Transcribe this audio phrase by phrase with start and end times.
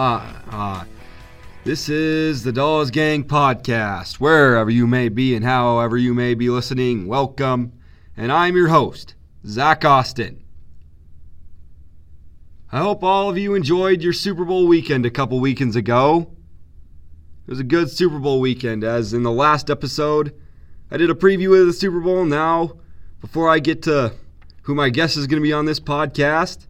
[0.00, 0.86] Ah, ah.
[1.64, 4.20] This is the Dollas Gang podcast.
[4.20, 7.72] Wherever you may be and however you may be listening, welcome.
[8.16, 10.44] And I'm your host, Zach Austin.
[12.70, 16.30] I hope all of you enjoyed your Super Bowl weekend a couple weekends ago.
[17.48, 20.32] It was a good Super Bowl weekend, as in the last episode,
[20.92, 22.24] I did a preview of the Super Bowl.
[22.24, 22.74] Now,
[23.20, 24.12] before I get to
[24.62, 26.68] who my guest is going to be on this podcast,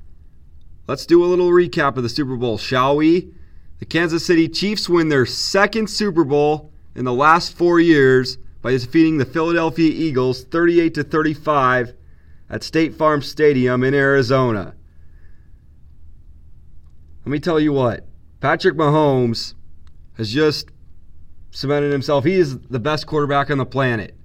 [0.88, 3.30] let's do a little recap of the Super Bowl, shall we?
[3.78, 8.72] The Kansas City Chiefs win their second Super Bowl in the last four years by
[8.72, 11.94] defeating the Philadelphia Eagles 38 to 35
[12.50, 14.74] at State Farm Stadium in Arizona.
[17.24, 18.06] Let me tell you what,
[18.40, 19.54] Patrick Mahomes
[20.16, 20.70] has just
[21.50, 22.24] cemented himself.
[22.24, 24.16] He is the best quarterback on the planet.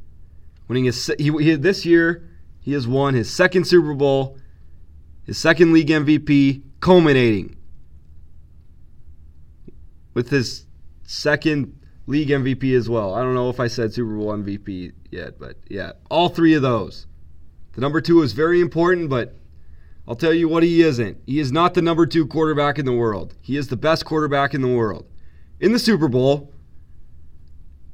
[0.67, 2.27] Winning his he, he, this year,
[2.61, 4.37] he has won his second Super Bowl,
[5.25, 7.55] his second league MVP, culminating
[10.13, 10.65] with his
[11.03, 13.13] second league MVP as well.
[13.13, 16.61] I don't know if I said Super Bowl MVP yet, but yeah, all three of
[16.61, 17.07] those.
[17.73, 19.35] The number two is very important, but
[20.07, 21.17] I'll tell you what he isn't.
[21.25, 23.35] He is not the number two quarterback in the world.
[23.41, 25.05] He is the best quarterback in the world.
[25.59, 26.51] In the Super Bowl,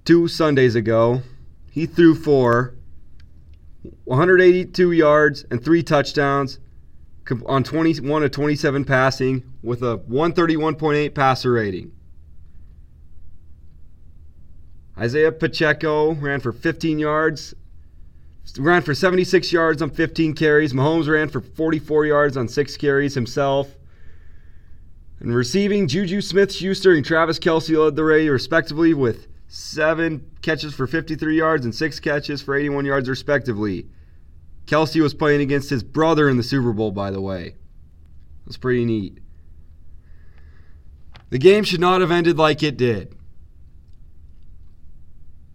[0.06, 1.22] two Sundays ago,
[1.72, 2.74] he threw for
[4.06, 6.60] 182 yards and three touchdowns
[7.46, 11.92] on 21 to 27 passing with a 131.8 passer rating.
[14.98, 17.56] Isaiah Pacheco ran for 15 yards
[18.58, 20.74] ran for 76 yards on 15 carries.
[20.74, 23.76] Mahomes ran for 44 yards on six carries himself.
[25.20, 30.74] And receiving, Juju Smith Schuster and Travis Kelce led the way, respectively, with seven catches
[30.74, 33.88] for 53 yards and six catches for 81 yards, respectively.
[34.70, 37.56] Kelce was playing against his brother in the Super Bowl, by the way.
[38.46, 39.18] That's pretty neat.
[41.32, 43.16] The game should not have ended like it did.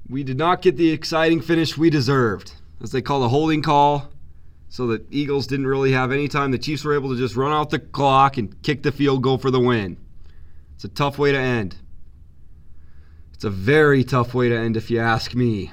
[0.09, 4.11] We did not get the exciting finish we deserved as they call a holding call.
[4.69, 6.51] So the Eagles didn't really have any time.
[6.51, 9.39] The Chiefs were able to just run out the clock and kick the field goal
[9.39, 9.97] for the win.
[10.75, 11.77] It's a tough way to end.
[13.33, 15.71] It's a very tough way to end, if you ask me.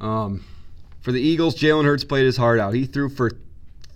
[0.00, 0.44] Um,
[1.06, 2.74] for the Eagles, Jalen Hurts played his heart out.
[2.74, 3.30] He threw for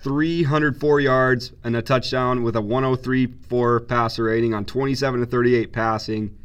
[0.01, 6.39] 304 yards and a touchdown with a 103.4 passer rating on 27 to 38 passing.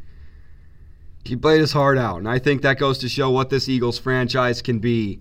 [1.23, 3.99] He played his heart out, and I think that goes to show what this Eagles
[3.99, 5.19] franchise can be.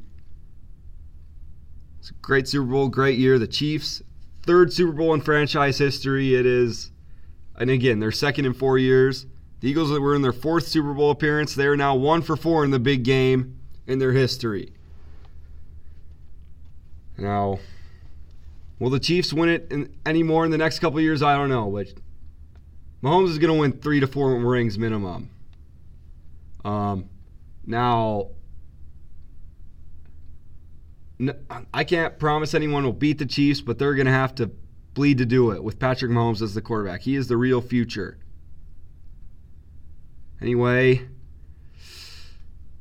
[1.98, 3.38] It's a great Super Bowl, great year.
[3.38, 4.00] The Chiefs,
[4.44, 6.34] third Super Bowl in franchise history.
[6.34, 6.90] It is,
[7.54, 9.26] and again, they're second in four years.
[9.60, 11.54] The Eagles were in their fourth Super Bowl appearance.
[11.54, 14.73] They are now one for four in the big game in their history.
[17.16, 17.58] Now,
[18.78, 21.22] will the Chiefs win it in, anymore in the next couple years?
[21.22, 21.92] I don't know, but
[23.02, 25.30] Mahomes is going to win three to four rings minimum.
[26.64, 27.08] Um,
[27.66, 28.30] now,
[31.72, 34.50] I can't promise anyone will beat the Chiefs, but they're going to have to
[34.94, 37.02] bleed to do it with Patrick Mahomes as the quarterback.
[37.02, 38.18] He is the real future.
[40.40, 41.08] Anyway,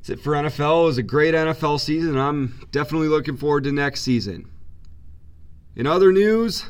[0.03, 0.81] that's it for NFL.
[0.81, 2.17] It was a great NFL season.
[2.17, 4.49] I'm definitely looking forward to next season.
[5.77, 6.65] In other news,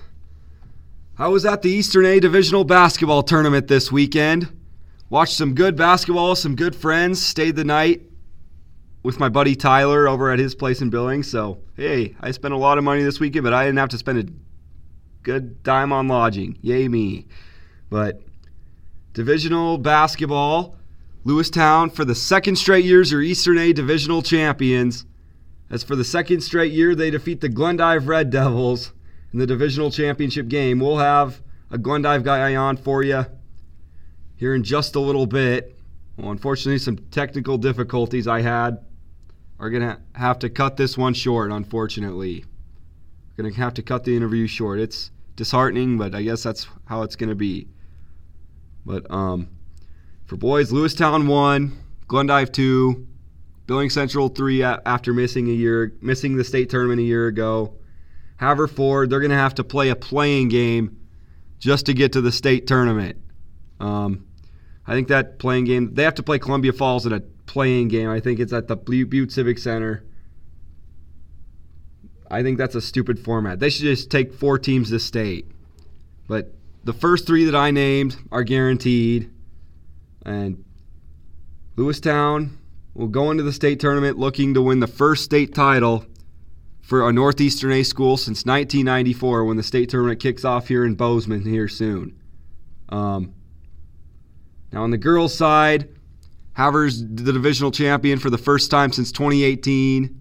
[1.18, 4.56] I was at the Eastern A Divisional Basketball Tournament this weekend.
[5.10, 8.04] Watched some good basketball, some good friends, stayed the night
[9.02, 11.28] with my buddy Tyler over at his place in Billings.
[11.28, 13.98] So, hey, I spent a lot of money this weekend, but I didn't have to
[13.98, 14.32] spend a
[15.24, 16.60] good dime on lodging.
[16.62, 17.26] Yay, me.
[17.90, 18.22] But
[19.14, 20.76] divisional basketball,
[21.26, 25.06] Lewistown for the second straight years are Eastern A divisional champions.
[25.70, 28.92] As for the second straight year, they defeat the Glendive Red Devils
[29.32, 30.80] in the divisional championship game.
[30.80, 31.42] We'll have
[31.72, 33.26] a Glendive guy on for you
[34.36, 35.80] here in just a little bit.
[36.18, 38.86] Well, unfortunately, some technical difficulties I had
[39.60, 42.44] are going to have to cut this one short, unfortunately.
[43.38, 44.80] Going to have to cut the interview short.
[44.80, 47.70] It's disheartening, but I guess that's how it's going to be.
[48.86, 49.50] But um,
[50.26, 51.78] for boys, Lewistown 1,
[52.08, 53.08] Glendive 2,
[53.66, 57.74] Billings Central 3 after missing a year, missing the state tournament a year ago.
[58.38, 60.98] Haverford, they're going to have to play a playing game
[61.60, 63.18] just to get to the state tournament.
[63.80, 64.28] Um,
[64.86, 68.10] I think that playing game, they have to play Columbia Falls in a playing game.
[68.10, 70.04] I think it's at the Butte Civic Center.
[72.30, 73.60] I think that's a stupid format.
[73.60, 75.50] They should just take four teams to state.
[76.28, 76.54] But
[76.84, 79.30] the first three that I named are guaranteed.
[80.26, 80.64] And
[81.76, 82.58] Lewistown
[82.94, 86.06] will go into the state tournament looking to win the first state title
[86.82, 90.96] for a Northeastern A school since 1994 when the state tournament kicks off here in
[90.96, 92.20] Bozeman here soon.
[92.90, 93.34] Um,
[94.72, 95.90] now, on the girls' side,
[96.58, 100.20] Havre's, the divisional champion for the first time since 2018.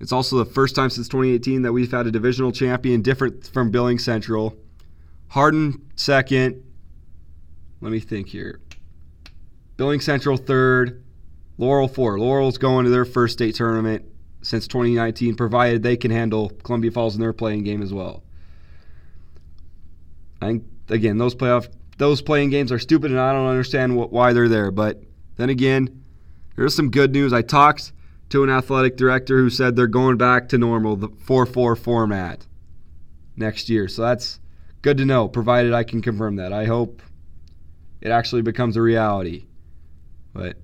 [0.00, 3.70] It's also the first time since 2018 that we've had a divisional champion different from
[3.70, 4.56] Billings Central.
[5.28, 6.63] Hardin second.
[7.84, 8.60] Let me think here.
[9.76, 11.04] Billings Central third.
[11.58, 12.18] Laurel four.
[12.18, 14.06] Laurel's going to their first state tournament
[14.40, 18.22] since 2019, provided they can handle Columbia Falls in their playing game as well.
[20.40, 24.32] I again those playoff those playing games are stupid, and I don't understand what, why
[24.32, 24.70] they're there.
[24.70, 25.02] But
[25.36, 26.04] then again,
[26.56, 27.34] there's some good news.
[27.34, 27.92] I talked
[28.30, 32.46] to an athletic director who said they're going back to normal, the 4-4 format
[33.36, 33.88] next year.
[33.88, 34.40] So that's
[34.80, 36.52] good to know, provided I can confirm that.
[36.52, 37.02] I hope
[38.04, 39.46] it actually becomes a reality.
[40.34, 40.56] But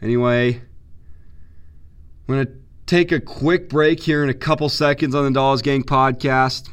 [0.00, 2.52] anyway, I'm going to
[2.86, 6.70] take a quick break here in a couple seconds on the Dollas Gang podcast.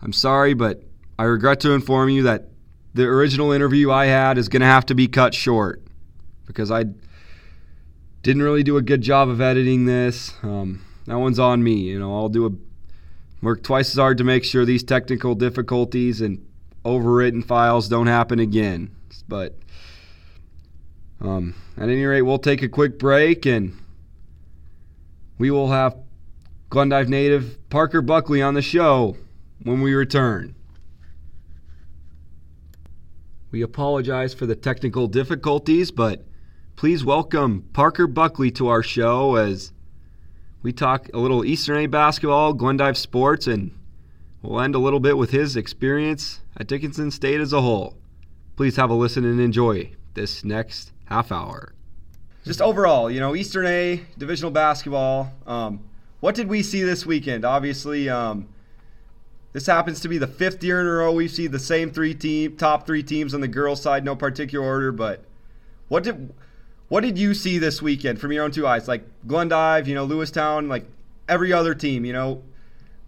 [0.00, 0.82] I'm sorry, but
[1.18, 2.48] I regret to inform you that
[2.94, 5.82] the original interview I had is going to have to be cut short
[6.46, 6.86] because I
[8.22, 10.32] didn't really do a good job of editing this.
[10.42, 11.74] Um, that one's on me.
[11.74, 12.50] You know, I'll do a
[13.42, 16.47] work twice as hard to make sure these technical difficulties and
[16.84, 18.90] overwritten files don't happen again.
[19.26, 19.58] But
[21.20, 23.76] um, at any rate, we'll take a quick break and
[25.38, 25.96] we will have
[26.70, 29.16] Glendive native Parker Buckley on the show
[29.62, 30.54] when we return.
[33.50, 36.26] We apologize for the technical difficulties, but
[36.76, 39.72] please welcome Parker Buckley to our show as
[40.62, 43.70] we talk a little Eastern A basketball, Glendive sports, and
[44.42, 47.96] we'll end a little bit with his experience at Dickinson State as a whole.
[48.56, 51.72] Please have a listen and enjoy this next half hour.
[52.44, 55.32] Just overall, you know, Eastern A divisional basketball.
[55.46, 55.88] Um,
[56.20, 57.44] what did we see this weekend?
[57.44, 58.48] Obviously, um,
[59.52, 62.14] this happens to be the fifth year in a row we've seen the same three
[62.14, 64.90] team, top three teams on the girls' side, no particular order.
[64.90, 65.24] But
[65.88, 66.32] what did
[66.88, 68.88] what did you see this weekend from your own two eyes?
[68.88, 70.86] Like Glendive, you know, Lewistown, like
[71.28, 72.42] every other team, you know,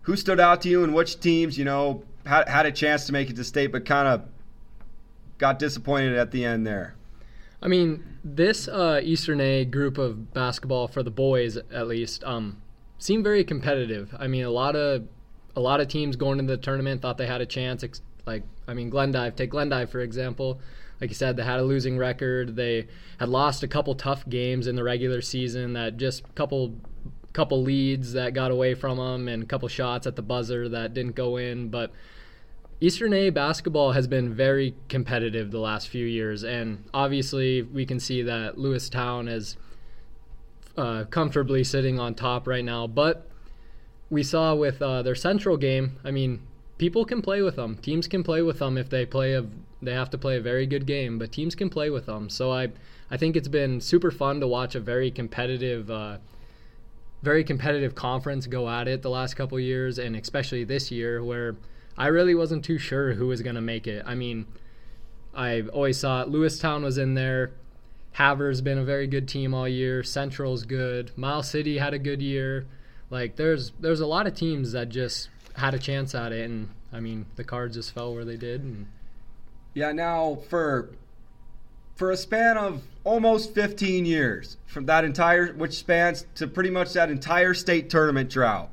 [0.03, 3.12] who stood out to you and which teams, you know, had, had a chance to
[3.12, 4.22] make it to state, but kind of
[5.38, 6.94] got disappointed at the end there.
[7.62, 12.62] I mean, this uh, Eastern A group of basketball for the boys, at least, um,
[12.99, 14.14] seemed very competitive.
[14.19, 15.06] I mean, a lot of
[15.56, 17.84] a lot of teams going into the tournament thought they had a chance.
[18.25, 20.61] Like, I mean, Glendive, take Glendive for example.
[21.00, 22.56] Like you said, they had a losing record.
[22.56, 22.87] They
[23.19, 25.72] had lost a couple tough games in the regular season.
[25.72, 26.75] That just couple
[27.32, 30.94] couple leads that got away from them and a couple shots at the buzzer that
[30.94, 31.69] didn't go in.
[31.69, 31.93] But
[32.81, 38.00] Eastern A basketball has been very competitive the last few years, and obviously we can
[38.00, 39.56] see that Lewistown is
[40.77, 42.87] uh, comfortably sitting on top right now.
[42.87, 43.29] But
[44.09, 46.41] we saw with uh, their central game, I mean,
[46.79, 47.77] people can play with them.
[47.77, 49.44] Teams can play with them if they play a
[49.82, 52.29] they have to play a very good game, but teams can play with them.
[52.29, 52.69] So I
[53.11, 56.19] I think it's been super fun to watch a very competitive uh,
[57.22, 61.56] very competitive conference go at it the last couple years and especially this year where
[61.96, 64.03] I really wasn't too sure who was going to make it.
[64.06, 64.46] I mean,
[65.34, 67.53] I always thought Lewistown was in there.
[68.12, 70.03] Havre's been a very good team all year.
[70.03, 71.17] Central's good.
[71.17, 72.67] Miles City had a good year.
[73.10, 76.70] Like there's there's a lot of teams that just had a chance at it, and
[76.93, 78.62] I mean the cards just fell where they did.
[78.62, 78.86] And
[79.74, 80.91] yeah, now for
[82.01, 86.95] for a span of almost 15 years, from that entire which spans to pretty much
[86.95, 88.71] that entire state tournament drought.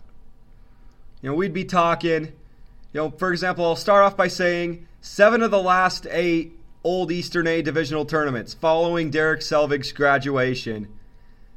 [1.21, 2.31] You know, we'd be talking.
[2.93, 6.53] You know, for example, I'll start off by saying seven of the last eight
[6.85, 10.87] old Eastern A divisional tournaments following Derek Selvig's graduation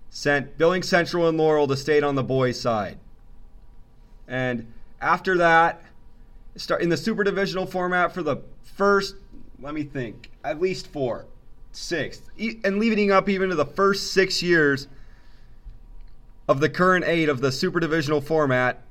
[0.08, 2.98] sent Billings Central and Laurel to state on the boys' side.
[4.26, 5.84] And after that,
[6.56, 9.14] start in the super divisional format for the first,
[9.60, 11.26] let me think, at least four,
[11.72, 12.20] six,
[12.64, 14.88] and leading up even to the first six years
[16.48, 18.82] of the current eight of the super divisional format.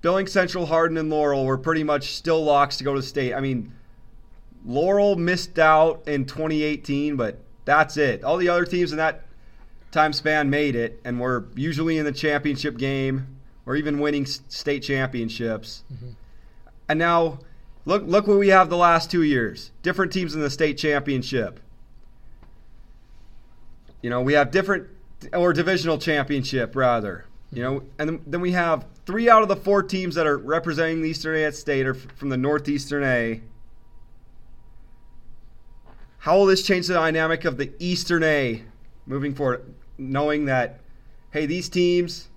[0.00, 3.34] Billings Central, Hardin, and Laurel were pretty much still locks to go to state.
[3.34, 3.72] I mean,
[4.64, 8.24] Laurel missed out in 2018, but that's it.
[8.24, 9.24] All the other teams in that
[9.90, 13.26] time span made it and were usually in the championship game
[13.66, 15.82] or even winning state championships.
[15.92, 16.10] Mm-hmm.
[16.88, 17.40] And now
[17.84, 19.70] look look what we have the last 2 years.
[19.82, 21.60] Different teams in the state championship.
[24.02, 24.88] You know, we have different
[25.32, 27.26] or divisional championship rather.
[27.52, 31.02] You know, and then we have three out of the four teams that are representing
[31.02, 33.42] the Eastern A at state are from the Northeastern A.
[36.18, 38.62] How will this change the dynamic of the Eastern A
[39.06, 39.74] moving forward?
[40.00, 40.80] knowing that
[41.30, 42.28] hey, these teams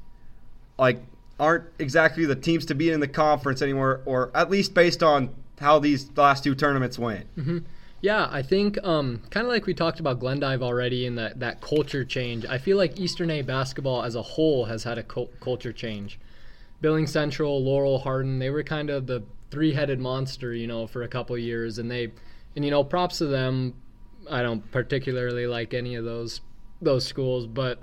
[0.78, 1.02] like
[1.44, 5.30] aren't exactly the teams to be in the conference anymore, or at least based on
[5.60, 7.26] how these last two tournaments went.
[7.36, 7.58] Mm-hmm.
[8.00, 11.60] Yeah, I think um, kind of like we talked about Glendive already and that, that
[11.60, 12.46] culture change.
[12.46, 16.20] I feel like Eastern A basketball as a whole has had a culture change.
[16.82, 21.08] Billings Central, Laurel, Hardin, they were kind of the three-headed monster, you know, for a
[21.08, 22.12] couple years, and they,
[22.56, 23.74] and you know, props to them.
[24.30, 26.42] I don't particularly like any of those
[26.82, 27.82] those schools, but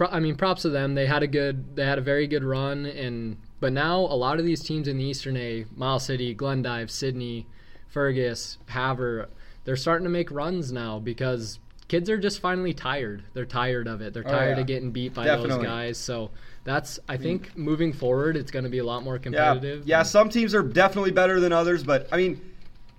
[0.00, 0.94] pro- I mean, props to them.
[0.94, 4.38] They had a good, they had a very good run, and but now a lot
[4.38, 7.46] of these teams in the Eastern A, Mile City, Glendive, Sidney,
[7.88, 9.28] Fergus, Havre
[9.64, 13.22] they're starting to make runs now because kids are just finally tired.
[13.34, 14.14] They're tired of it.
[14.14, 14.60] They're oh, tired oh, yeah.
[14.60, 15.58] of getting beat by Definitely.
[15.58, 15.98] those guys.
[15.98, 16.30] So
[16.64, 19.86] that's I think moving forward, it's going to be a lot more competitive.
[19.86, 20.02] Yeah, yeah.
[20.02, 22.40] Some teams are definitely better than others, but I mean,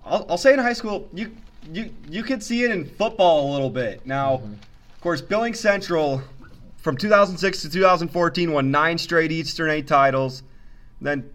[0.04, 1.36] I'll, I'll say in high school, you
[1.72, 4.06] you you could see it in football a little bit.
[4.06, 4.52] Now, mm-hmm.
[4.52, 6.22] of course, Billings Central
[6.82, 10.42] from 2006 to 2014 won nine straight Eastern A titles.
[11.00, 11.30] Then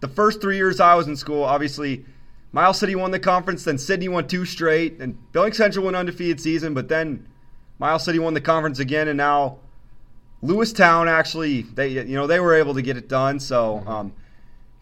[0.00, 2.04] the first three years I was in school, obviously
[2.52, 6.40] Miles City won the conference, then Sidney won two straight, and Billings Central won undefeated
[6.40, 7.26] season, but then
[7.78, 9.58] Miles City won the conference again, and now
[10.42, 13.40] Lewistown actually they you know they were able to get it done.
[13.40, 13.88] So mm-hmm.
[13.88, 14.12] um,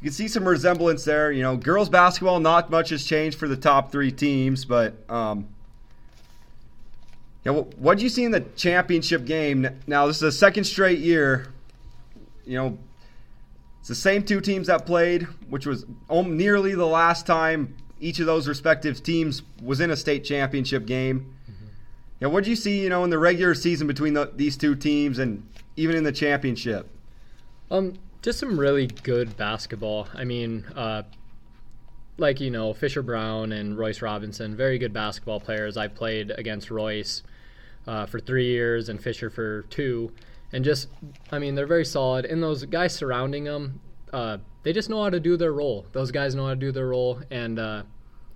[0.01, 1.31] you can see some resemblance there.
[1.31, 5.49] You know, girls basketball not much has changed for the top three teams, but um,
[7.45, 9.69] yeah, what did you see in the championship game?
[9.87, 11.53] Now this is the second straight year.
[12.45, 12.79] You know,
[13.81, 18.27] it's the same two teams that played, which was nearly the last time each of
[18.27, 21.35] those respective teams was in a state championship game.
[21.51, 21.67] Mm-hmm.
[22.21, 24.75] Yeah, what did you see, you know, in the regular season between the, these two
[24.75, 26.89] teams and even in the championship?
[27.71, 30.09] Um, just some really good basketball.
[30.15, 31.03] I mean, uh,
[32.19, 35.77] like you know, Fisher Brown and Royce Robinson, very good basketball players.
[35.77, 37.23] I played against Royce
[37.87, 40.13] uh, for three years and Fisher for two
[40.53, 40.89] and just
[41.31, 42.25] I mean they're very solid.
[42.25, 43.81] And those guys surrounding them,
[44.13, 45.87] uh, they just know how to do their role.
[45.93, 47.83] Those guys know how to do their role, and uh,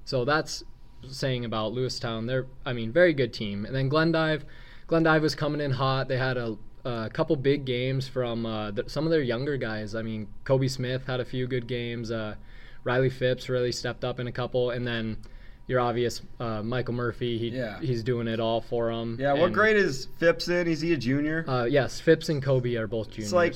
[0.04, 0.64] so that's
[1.08, 2.26] saying about Lewistown.
[2.26, 3.64] They're I mean very good team.
[3.64, 4.44] And then Glendive,
[4.86, 6.08] Glendive was coming in hot.
[6.08, 9.94] They had a, a couple big games from uh, the, some of their younger guys.
[9.94, 12.10] I mean Kobe Smith had a few good games.
[12.84, 15.18] Riley Phipps really stepped up in a couple, and then
[15.66, 17.38] your obvious uh, Michael Murphy.
[17.38, 17.80] He, yeah.
[17.80, 19.16] He's doing it all for them.
[19.20, 20.66] Yeah, what grade is Phipps in?
[20.66, 21.44] Is he a junior?
[21.48, 23.26] Uh, yes, Phipps and Kobe are both juniors.
[23.26, 23.54] It's like,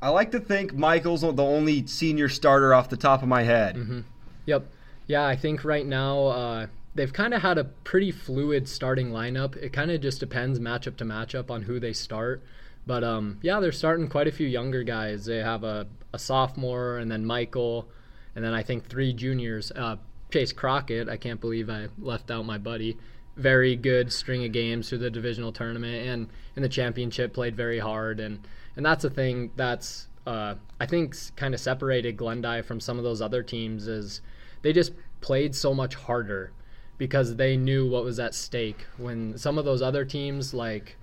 [0.00, 3.76] I like to think Michael's the only senior starter off the top of my head.
[3.76, 4.00] Mm-hmm.
[4.46, 4.66] Yep.
[5.06, 9.56] Yeah, I think right now uh, they've kind of had a pretty fluid starting lineup.
[9.56, 12.42] It kind of just depends matchup to matchup on who they start.
[12.86, 15.26] But um, yeah, they're starting quite a few younger guys.
[15.26, 17.88] They have a, a sophomore and then Michael,
[18.34, 19.72] and then I think three juniors.
[19.74, 19.96] Uh,
[20.32, 22.96] Chase Crockett, I can't believe I left out my buddy.
[23.36, 27.78] Very good string of games through the divisional tournament and in the championship played very
[27.78, 32.80] hard and and that's the thing that's uh, I think kind of separated Glendive from
[32.80, 34.20] some of those other teams is
[34.62, 36.52] they just played so much harder
[36.98, 38.86] because they knew what was at stake.
[38.96, 40.96] When some of those other teams like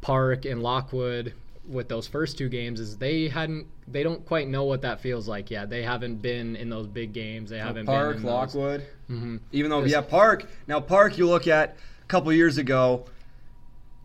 [0.00, 1.34] Park and Lockwood
[1.68, 5.28] with those first two games is they hadn't they don't quite know what that feels
[5.28, 5.70] like yet.
[5.70, 7.50] They haven't been in those big games.
[7.50, 8.80] They haven't Park, been in Lockwood.
[9.10, 9.36] Mm-hmm.
[9.52, 10.46] Even though yeah, Park.
[10.66, 13.06] Now Park, you look at a couple years ago.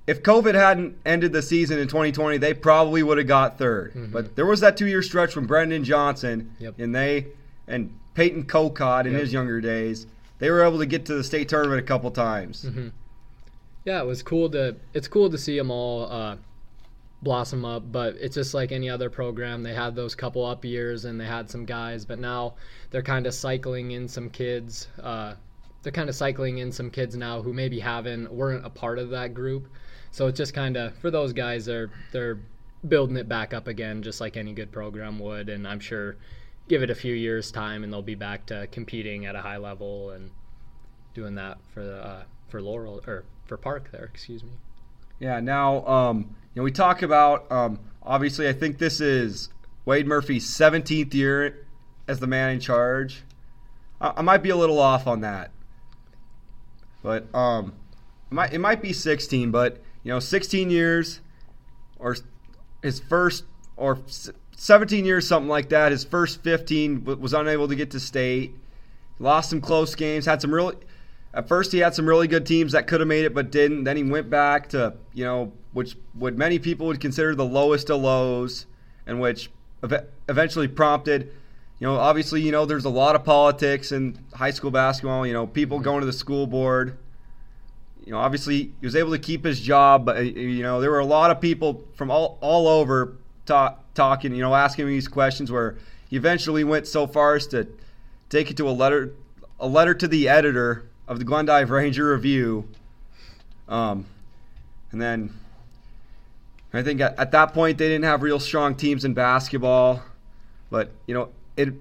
[0.07, 4.11] If COVID hadn't ended the season in 2020, they probably would have got 3rd mm-hmm.
[4.11, 6.79] But there was that two-year stretch from Brendan Johnson, yep.
[6.79, 7.27] and they
[7.67, 9.21] and Peyton Cocott in yep.
[9.21, 10.07] his younger days,
[10.39, 12.65] they were able to get to the state tournament a couple times.
[12.65, 12.87] Mm-hmm.
[13.85, 14.75] Yeah, it was cool to.
[14.93, 16.11] It's cool to see them all.
[16.11, 16.37] Uh,
[17.21, 17.91] blossom up.
[17.91, 19.63] But it's just like any other program.
[19.63, 22.55] They had those couple up years and they had some guys, but now
[22.91, 24.87] they're kind of cycling in some kids.
[25.01, 25.35] Uh,
[25.81, 29.09] they're kind of cycling in some kids now who maybe haven't weren't a part of
[29.11, 29.67] that group.
[30.11, 32.39] So it's just kind of for those guys, they're they're
[32.87, 35.49] building it back up again, just like any good program would.
[35.49, 36.17] And I'm sure
[36.67, 39.57] give it a few years time and they'll be back to competing at a high
[39.57, 40.29] level and
[41.13, 44.05] doing that for uh, for Laurel or for Park there.
[44.05, 44.51] Excuse me.
[45.19, 45.39] Yeah.
[45.39, 48.47] Now, um, you know, we talk about um, obviously.
[48.47, 49.49] I think this is
[49.85, 51.67] Wade Murphy's 17th year
[52.07, 53.23] as the man in charge.
[54.01, 55.51] I, I might be a little off on that,
[57.03, 57.73] but um,
[58.31, 59.51] it might, it might be 16.
[59.51, 61.21] But you know, 16 years
[61.97, 62.15] or
[62.81, 63.43] his first
[63.77, 63.99] or
[64.55, 65.91] 17 years, something like that.
[65.91, 68.53] His first 15 was unable to get to state.
[69.19, 70.25] Lost some close games.
[70.25, 70.75] Had some really
[71.33, 73.83] at first he had some really good teams that could have made it but didn't.
[73.83, 77.89] Then he went back to, you know, which what many people would consider the lowest
[77.89, 78.65] of lows
[79.05, 79.51] and which
[80.27, 81.31] eventually prompted,
[81.79, 85.33] you know, obviously, you know, there's a lot of politics in high school basketball, you
[85.33, 86.97] know, people going to the school board,
[88.09, 90.89] you know, obviously he was able to keep his job, but uh, you know, there
[90.89, 94.93] were a lot of people from all all over talk, talking, you know, asking me
[94.93, 95.51] these questions.
[95.51, 95.77] Where
[96.09, 97.67] he eventually went so far as to
[98.29, 99.13] take it to a letter
[99.59, 102.69] a letter to the editor of the Glendive Ranger Review.
[103.67, 104.05] Um,
[104.91, 105.33] and then
[106.71, 110.01] I think at, at that point they didn't have real strong teams in basketball,
[110.69, 111.73] but you know it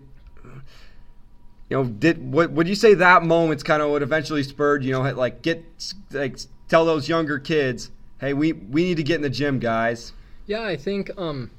[1.69, 4.93] you know, did what would you say that moment's kind of what eventually spurred, you
[4.93, 5.65] know, like get
[6.13, 10.13] like tell those younger kids, hey, we we need to get in the gym, guys.
[10.47, 11.51] Yeah, I think um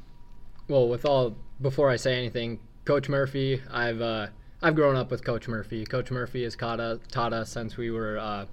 [0.67, 4.27] well, with all before I say anything, Coach Murphy, I've uh
[4.61, 5.85] I've grown up with Coach Murphy.
[5.85, 8.45] Coach Murphy has taught us, taught us since we were uh,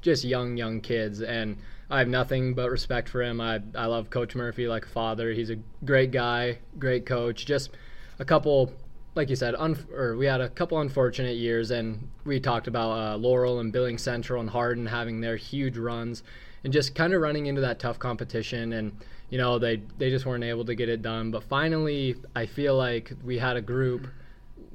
[0.00, 1.58] just young, young kids, and
[1.90, 3.40] I have nothing but respect for him.
[3.42, 5.32] I, I love Coach Murphy like a father.
[5.32, 7.44] He's a great guy, great coach.
[7.44, 7.70] Just
[8.18, 8.72] a couple
[9.14, 12.90] like you said, un- or we had a couple unfortunate years, and we talked about
[12.92, 16.22] uh, Laurel and Billing Central and Hardin having their huge runs,
[16.64, 18.96] and just kind of running into that tough competition, and
[19.28, 21.30] you know they they just weren't able to get it done.
[21.30, 24.06] But finally, I feel like we had a group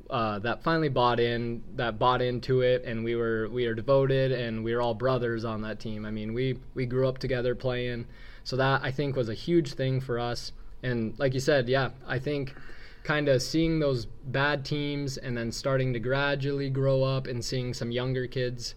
[0.09, 4.31] uh, that finally bought in, that bought into it, and we were we are devoted,
[4.31, 6.05] and we are all brothers on that team.
[6.05, 8.05] I mean, we we grew up together playing,
[8.43, 10.51] so that I think was a huge thing for us.
[10.83, 12.55] And like you said, yeah, I think
[13.03, 17.73] kind of seeing those bad teams and then starting to gradually grow up and seeing
[17.73, 18.73] some younger kids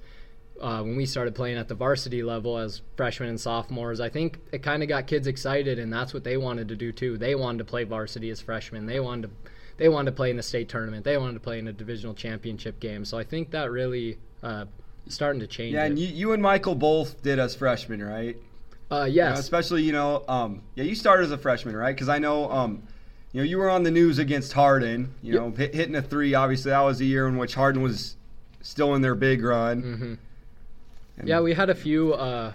[0.61, 4.41] uh, when we started playing at the varsity level as freshmen and sophomores, I think
[4.53, 7.17] it kind of got kids excited, and that's what they wanted to do too.
[7.17, 8.87] They wanted to play varsity as freshmen.
[8.87, 11.05] They wanted to, they wanted to play in the state tournament.
[11.05, 13.05] They wanted to play in a divisional championship game.
[13.05, 14.67] So I think that really uh,
[15.09, 15.75] starting to change.
[15.75, 15.87] Yeah, it.
[15.87, 18.37] and you, you and Michael both did as freshmen, right?
[18.91, 19.15] Uh, yes.
[19.15, 21.95] You know, especially you know, um, yeah, you started as a freshman, right?
[21.95, 22.51] Because I know.
[22.51, 22.83] Um,
[23.33, 25.15] you know, you were on the news against Hardin.
[25.23, 26.35] You know, hit, hitting a three.
[26.35, 28.17] Obviously, that was the year in which Hardin was
[28.63, 29.83] still in their big run.
[29.83, 31.27] Mm-hmm.
[31.27, 32.15] Yeah, we had a few.
[32.15, 32.53] Uh,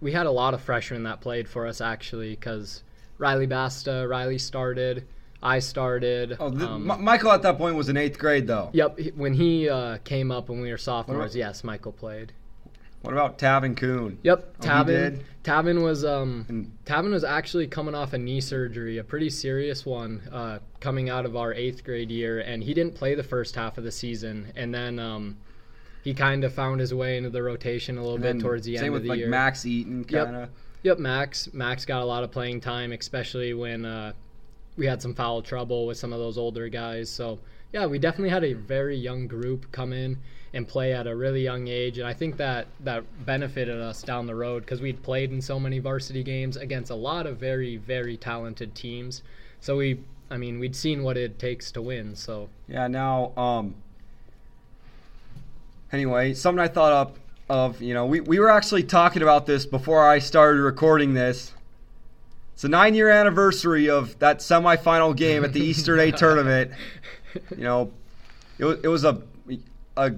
[0.00, 2.82] we had a lot of freshmen that played for us actually, because
[3.16, 5.06] Riley Basta, Riley started.
[5.42, 6.36] I started.
[6.40, 8.70] Oh, um, M- Michael at that point was in eighth grade, though.
[8.72, 12.32] Yep, when he uh, came up when we were sophomores, yes, Michael played.
[13.02, 14.18] What about Tavin Coon?
[14.24, 15.22] Yep, oh, Tavin.
[15.44, 19.86] Tavin was um, and, Tavin was actually coming off a knee surgery, a pretty serious
[19.86, 23.54] one, uh, coming out of our eighth grade year, and he didn't play the first
[23.54, 25.36] half of the season, and then um,
[26.02, 28.94] he kind of found his way into the rotation a little bit towards the end
[28.94, 29.26] of the like year.
[29.26, 30.40] Same with Max Eaton, kind of.
[30.42, 30.50] Yep.
[30.82, 31.52] yep, Max.
[31.52, 34.12] Max got a lot of playing time, especially when uh,
[34.78, 37.10] we had some foul trouble with some of those older guys.
[37.10, 37.38] So
[37.72, 40.16] yeah, we definitely had a very young group come in
[40.54, 44.26] and play at a really young age, and I think that that benefited us down
[44.26, 47.76] the road because we'd played in so many varsity games against a lot of very
[47.76, 49.22] very talented teams.
[49.60, 52.16] So we, I mean, we'd seen what it takes to win.
[52.16, 53.74] So yeah, now um,
[55.92, 57.18] anyway, something I thought up
[57.50, 61.52] of, you know, we, we were actually talking about this before I started recording this.
[62.58, 66.72] It's a nine year anniversary of that semifinal game at the Eastern A tournament.
[67.56, 67.92] You know,
[68.58, 69.22] it was, it was a,
[69.96, 70.14] a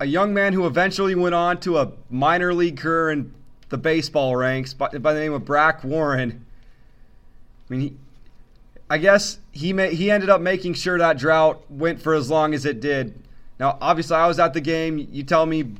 [0.00, 3.34] a young man who eventually went on to a minor league career in
[3.68, 6.46] the baseball ranks by, by the name of Brack Warren.
[7.68, 7.96] I mean, he,
[8.88, 12.54] I guess he may, he ended up making sure that drought went for as long
[12.54, 13.22] as it did.
[13.60, 15.08] Now, obviously, I was at the game.
[15.12, 15.74] You tell me,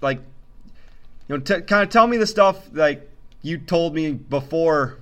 [0.00, 0.18] like,
[1.28, 3.08] you know, t- kind of tell me the stuff like
[3.42, 4.98] you told me before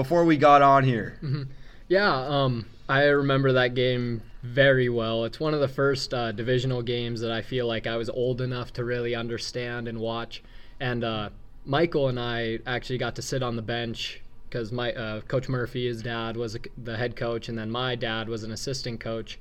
[0.00, 1.18] before we got on here.
[1.22, 1.42] Mm-hmm.
[1.88, 5.26] Yeah, um, I remember that game very well.
[5.26, 8.40] It's one of the first uh, divisional games that I feel like I was old
[8.40, 10.42] enough to really understand and watch.
[10.80, 11.28] And uh,
[11.66, 15.86] Michael and I actually got to sit on the bench because my uh, Coach Murphy,
[15.86, 19.38] his dad, was the head coach, and then my dad was an assistant coach.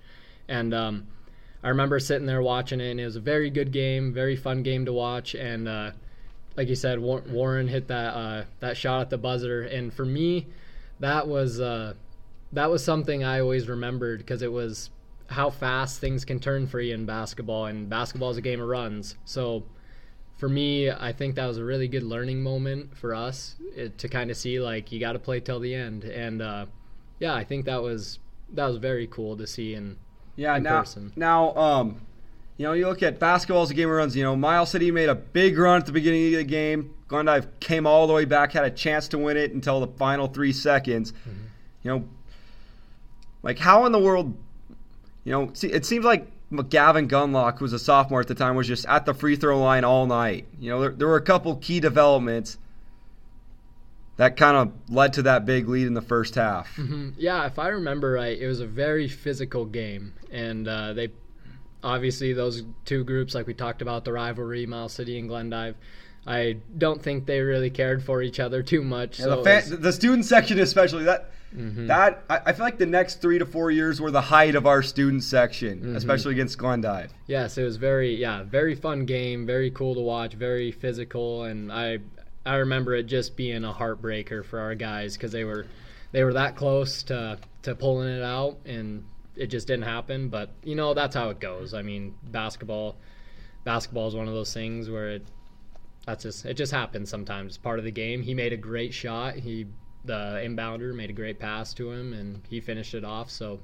[0.50, 1.08] And um,
[1.64, 4.64] I remember sitting there watching it, and it was a very good game, very fun
[4.64, 5.36] game to watch.
[5.36, 5.92] And uh,
[6.58, 10.48] like you said, Warren hit that uh, that shot at the buzzer, and for me,
[11.00, 11.94] that was uh,
[12.54, 14.90] that was something I always remembered because it was
[15.28, 18.68] how fast things can turn for you in basketball, and basketball is a game of
[18.68, 19.16] runs.
[19.26, 19.64] So
[20.38, 24.08] for me, I think that was a really good learning moment for us it, to
[24.08, 26.66] kind of see like you got to play till the end, and uh,
[27.20, 28.20] yeah, I think that was
[28.54, 29.98] that was very cool to see in
[30.36, 31.12] yeah in now person.
[31.16, 32.02] now um
[32.60, 34.16] you know you look at basketball as a game of runs.
[34.16, 36.94] You know Miles City made a big run at the beginning of the game.
[37.08, 40.28] Glendive came all the way back, had a chance to win it until the final
[40.28, 41.12] three seconds.
[41.12, 41.32] Mm-hmm.
[41.82, 42.10] You know
[43.42, 44.38] like, how in the world,
[45.24, 46.28] you know, see, it seems like
[46.70, 49.60] Gavin Gunlock, who was a sophomore at the time, was just at the free throw
[49.60, 50.46] line all night.
[50.60, 52.58] You know, there, there were a couple key developments
[54.18, 56.76] that kind of led to that big lead in the first half.
[56.76, 57.12] Mm-hmm.
[57.18, 61.10] Yeah, if I remember right, it was a very physical game, and uh, they
[61.84, 65.76] obviously those two groups, like we talked about, the rivalry, Mile City and Glendive,
[66.28, 69.20] I don't think they really cared for each other too much.
[69.20, 71.88] Yeah, so the, fan, was- the student section especially that Mhm.
[71.88, 74.68] that I, I feel like the next three to four years were the height of
[74.68, 75.96] our student section, Mhm.
[75.96, 77.12] especially against Glendive.
[77.26, 81.72] Yes, it was very yeah, very fun game, very cool to watch, very physical, and
[81.72, 82.00] I
[82.46, 85.66] I remember it just being a heartbreaker for our guys because they were
[86.12, 89.04] they were that close to to pulling it out, and
[89.40, 90.30] it just didn't happen.
[90.30, 91.74] But you know that's how it goes.
[91.74, 92.98] I mean, basketball
[93.64, 95.26] basketball is one of those things where it
[96.06, 97.52] that's just it just happens sometimes.
[97.52, 98.22] It's part of the game.
[98.22, 99.36] He made a great shot.
[99.36, 99.68] He
[100.06, 103.30] the inbounder made a great pass to him, and he finished it off.
[103.30, 103.60] So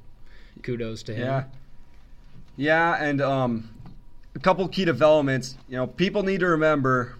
[0.64, 1.26] kudos to him.
[1.26, 1.44] Yeah.
[2.58, 3.70] Yeah, and um,
[4.34, 5.58] a couple key developments.
[5.68, 7.16] You know, people need to remember.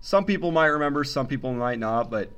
[0.00, 2.30] Some people might remember, some people might not, but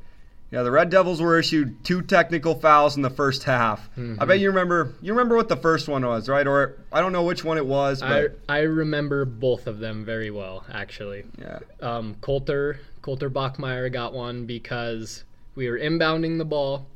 [0.50, 3.88] yeah, the Red Devils were issued two technical fouls in the first half.
[3.96, 4.28] I Mhm.
[4.28, 4.94] bet you remember.
[5.02, 6.46] You remember what the first one was, right?
[6.46, 10.30] Or I don't know which one it was, but I remember both of them very
[10.30, 11.24] well, actually.
[11.38, 11.58] yeah.
[11.80, 16.86] Um, Coulter Coulter Bachmeyer got one because we were inbounding the ball,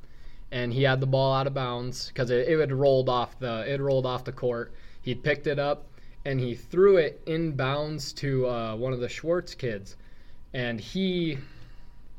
[0.50, 3.64] and he had the ball out of bounds because it, it had rolled off the
[3.70, 4.72] it rolled off the court.
[5.00, 5.86] He picked it up
[6.24, 9.96] and he threw it inbounds to uh, one of the Schwartz kids,
[10.54, 11.38] and he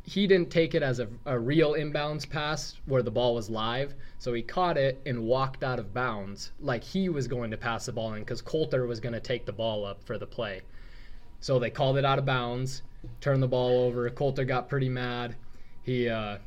[0.05, 3.95] he didn't take it as a, a real inbounds pass where the ball was live.
[4.19, 7.85] So he caught it and walked out of bounds like he was going to pass
[7.85, 10.61] the ball in because Coulter was going to take the ball up for the play.
[11.39, 12.83] So they called it out of bounds,
[13.21, 14.09] turned the ball over.
[14.09, 15.35] Coulter got pretty mad.
[15.83, 16.37] He uh,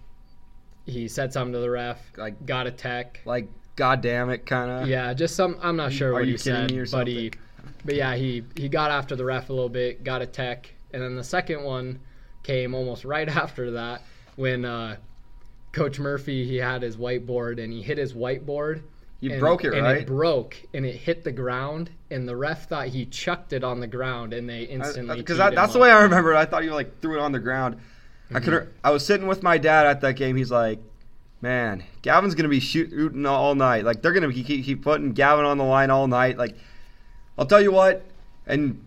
[0.84, 3.20] he said something to the ref, Like- got a tech.
[3.24, 4.88] Like, god damn it, kind of.
[4.88, 5.58] Yeah, just some.
[5.62, 7.32] I'm not sure Are what you he said, me or but he,
[7.84, 11.02] but yeah, he he got after the ref a little bit, got a tech, and
[11.02, 12.00] then the second one
[12.42, 14.02] came almost right after that
[14.36, 14.96] when uh,
[15.72, 18.82] Coach Murphy he had his whiteboard and he hit his whiteboard.
[19.20, 19.98] You and- broke it, and right?
[20.02, 23.80] it broke and it hit the ground, and the ref thought he chucked it on
[23.80, 26.36] the ground, and they instantly Because that, that's the way I remember it.
[26.36, 27.76] I thought you like threw it on the ground.
[28.32, 28.72] I could.
[28.82, 30.36] I was sitting with my dad at that game.
[30.36, 30.80] He's like,
[31.40, 33.84] "Man, Gavin's gonna be shooting all night.
[33.84, 36.36] Like they're gonna keep, keep putting Gavin on the line all night.
[36.36, 36.56] Like,
[37.38, 38.04] I'll tell you what."
[38.46, 38.84] And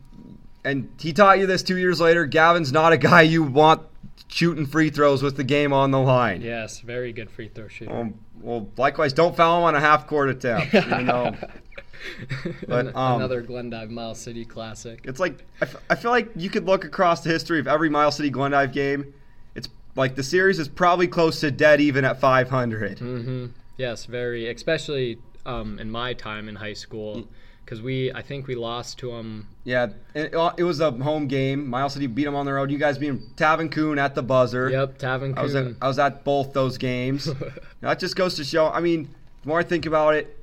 [0.69, 2.25] and he taught you this two years later.
[2.25, 3.81] Gavin's not a guy you want
[4.27, 6.41] shooting free throws with the game on the line.
[6.41, 7.93] Yes, very good free throw shooter.
[7.95, 10.73] Um, well, likewise, don't foul him on a half court attempt.
[10.73, 11.35] even though
[12.67, 15.01] But, um, another Glendive Miles City classic.
[15.03, 17.89] It's like I, f- I feel like you could look across the history of every
[17.89, 19.13] Miles City Glendive game.
[19.55, 22.99] It's like the series is probably close to dead even at 500.
[22.99, 23.45] hmm
[23.77, 27.27] Yes, very, especially um, in my time in high school,
[27.69, 29.47] because we, I think we lost to them.
[29.63, 31.67] Yeah, it, it was a home game.
[31.67, 32.71] Miles City beat them on the road.
[32.71, 34.71] You guys beat Tavin Coon at the buzzer.
[34.71, 35.77] Yep, Tavin I was at, Coon.
[35.79, 37.29] I was at both those games.
[37.81, 38.69] that just goes to show.
[38.69, 40.35] I mean, the more I think about it,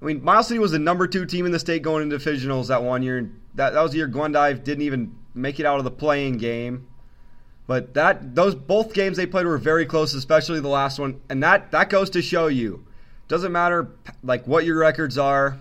[0.00, 2.68] I mean, Miles City was the number two team in the state going into divisionals
[2.68, 3.30] that one year.
[3.56, 6.86] That that was the year Glendive didn't even make it out of the playing game.
[7.66, 11.42] But that those both games they played were very close, especially the last one, and
[11.42, 12.86] that that goes to show you,
[13.28, 13.90] doesn't matter
[14.22, 15.58] like what your records are.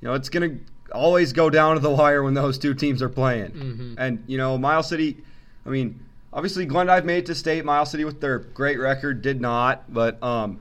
[0.00, 0.56] You know, it's gonna
[0.92, 3.50] always go down to the wire when those two teams are playing.
[3.50, 3.94] Mhm.
[3.98, 5.18] And you know, Miles City,
[5.64, 6.00] I mean,
[6.32, 7.64] obviously Glendive made it to state.
[7.64, 10.60] Miles City with their great record did not, but um,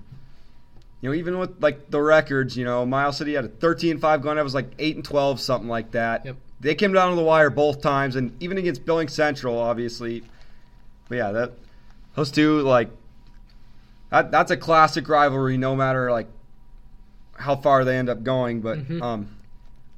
[1.02, 4.22] you know, even with like the records, you know, Miles City had a 13 5,
[4.22, 6.26] Glendive was like 8 and 12, something like that.
[6.26, 6.36] Yep.
[6.62, 10.24] They came down to the wire both times, and even against Billings Central, obviously.
[11.08, 11.54] But yeah, that
[12.16, 12.90] those two like
[14.10, 16.28] that that's a classic rivalry, no matter like
[17.40, 18.62] how far they end up going.
[18.62, 19.02] But Mhm.
[19.02, 19.28] um,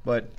[0.04, 0.30] but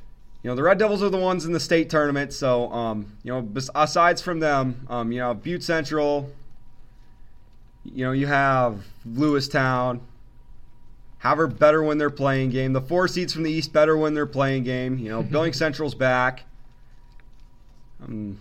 [0.41, 3.31] you know the Red Devils are the ones in the state tournament, so um, you
[3.31, 6.31] know bes- aside from them, um, you know Butte Central.
[7.85, 9.99] You know you have Lewistown.
[11.19, 12.73] However, better win their playing game.
[12.73, 14.97] The four seeds from the East better win their playing game.
[14.97, 16.43] You know, Billings Central's back.
[18.03, 18.37] Um,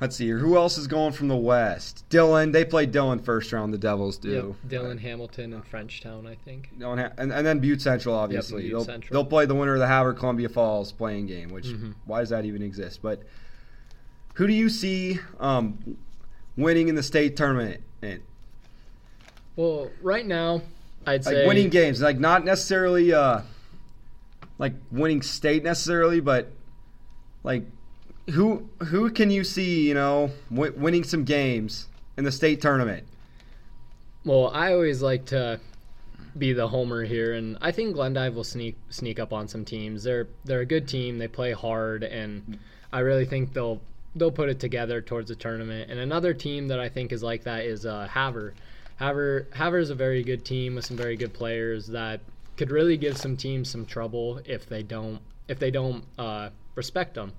[0.00, 0.38] let's see here.
[0.38, 2.04] Who else is going from the West?
[2.08, 2.52] Dillon.
[2.52, 3.72] They played Dillon first round.
[3.74, 4.56] The Devils do.
[4.62, 6.70] Yep, Dillon Hamilton and Frenchtown, I think.
[6.82, 8.62] Ha- and, and then Butte Central, obviously.
[8.62, 9.12] Butte they'll, Central.
[9.12, 11.94] they'll play the winner of the Havre Columbia Falls playing game, which, Mhm.
[12.06, 13.00] why does that even exist?
[13.02, 13.22] But
[14.34, 15.96] who do you see um,
[16.56, 17.82] winning in the state tournament?
[18.02, 18.20] And,
[19.56, 20.62] Well, right now,
[21.06, 23.40] I'd like say winning games, like not necessarily uh,
[24.58, 26.52] like winning state necessarily, but
[27.42, 27.64] like
[28.30, 33.06] who who can you see, you know, w- winning some games in the state tournament?
[34.24, 35.60] Well, I always like to
[36.36, 40.04] be the homer here, and I think Glendive will sneak sneak up on some teams.
[40.04, 41.18] They're they're a good team.
[41.18, 42.58] They play hard, and
[42.92, 43.80] I really think they'll
[44.14, 45.90] they'll put it together towards the tournament.
[45.90, 48.54] And another team that I think is like that is uh, Havre.
[48.96, 52.20] Havre Havre is a very good team with some very good players that
[52.56, 57.14] could really give some teams some trouble if they don't if they don't uh, respect
[57.14, 57.32] them.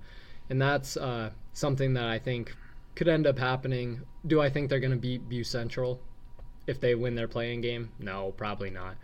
[0.49, 2.55] And that's uh, something that I think
[2.95, 4.01] could end up happening.
[4.25, 5.99] Do I think they're going to beat Butte Central
[6.67, 7.91] if they win their playing game?
[7.99, 8.95] No, probably not.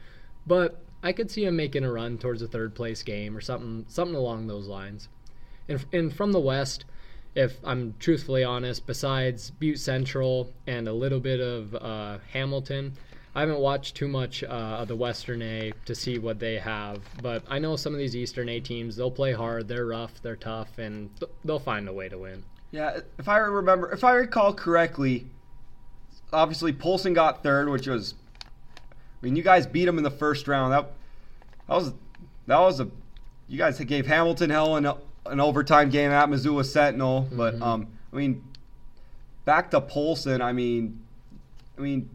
[0.46, 3.86] But I could see them making a run towards a third place game or something
[3.88, 5.08] something along those lines.
[5.68, 6.86] And, and from the West,
[7.36, 12.94] if I'm truthfully honest, besides Butte Central and a little bit of uh, Hamilton,
[13.36, 17.02] I haven't watched too much uh, of the Western A to see what they have,
[17.22, 18.96] but I know some of these Eastern A teams.
[18.96, 19.68] They'll play hard.
[19.68, 20.22] They're rough.
[20.22, 22.44] They're tough, and th- they'll find a way to win.
[22.72, 25.26] Yeah, if I remember, if I recall correctly,
[26.32, 28.14] obviously Polson got third, which was,
[28.82, 28.88] I
[29.22, 30.72] mean, you guys beat them in the first round.
[30.72, 30.92] That
[31.68, 31.94] that was
[32.48, 32.88] that was a,
[33.50, 34.96] you guys gave Hamilton hell in a,
[35.26, 37.62] an overtime game at Missoula Sentinel, but Mhm.
[37.62, 38.44] um, I mean,
[39.44, 40.42] back to Polson.
[40.42, 41.02] I mean,
[41.78, 42.10] I mean,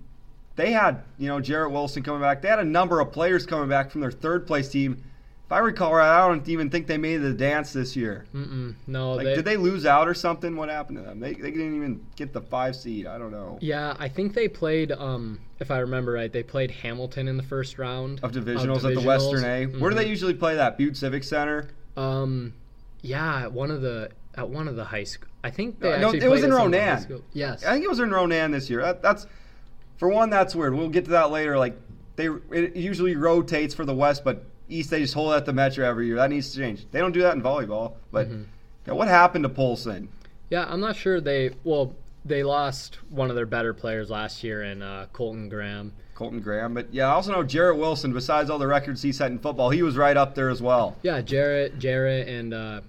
[0.60, 2.42] they had you know Jarrett Wilson coming back.
[2.42, 5.02] They had a number of players coming back from their third place team.
[5.46, 8.24] If I recall right, I don't even think they made the dance this year.
[8.32, 10.54] Mm-mm, no, Like, they, did they lose out or something?
[10.54, 11.18] What happened to them?
[11.18, 13.04] They, they didn't even get the five seed.
[13.08, 13.58] I don't know.
[13.60, 14.92] Yeah, I think they played.
[14.92, 18.94] Um, if I remember right, they played Hamilton in the first round Of divisionals, at
[18.94, 19.64] the Western A.
[19.66, 20.10] Where do they Mhm.
[20.10, 20.78] usually play that?
[20.78, 21.66] Butte Civic Center.
[21.96, 22.52] Um,
[23.02, 25.28] yeah, at one of the at one of the high school.
[25.42, 27.22] I think they Uh, no, it was in at some of the high Ronan.
[27.32, 27.64] Yes.
[27.64, 28.82] I think it was in Ronan this year.
[28.82, 29.26] That, that's
[30.00, 30.30] for one.
[30.30, 30.74] That's weird.
[30.74, 31.56] We'll get to that later.
[31.56, 31.76] Like
[32.16, 35.52] they, it usually rotates for the West, but East they just hold it at the
[35.52, 36.16] Metro every year.
[36.16, 36.86] That needs to change.
[36.90, 37.92] They don't do that in volleyball.
[38.10, 38.46] But Mhm.
[38.86, 40.08] yeah, what happened to Polson?
[40.48, 41.50] Yeah, I'm not sure they.
[41.62, 45.92] Well, they lost one of their better players last year in uh, Colton Graham.
[46.14, 46.74] Colton Graham.
[46.74, 48.12] But yeah, I also know Jarrett Wilson.
[48.12, 50.96] Besides all the records he set in football, he was right up there as well.
[51.02, 52.80] Yeah, Jarrett, Jarrett, and uh,